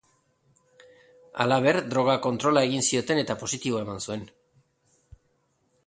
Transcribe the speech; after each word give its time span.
Halaber, 1.43 1.79
droga 1.91 2.15
kontrola 2.25 2.65
egin 2.69 2.87
zioten 2.87 3.23
eta 3.25 3.37
positibo 3.43 3.83
eman 3.85 4.03
zuen. 4.09 4.27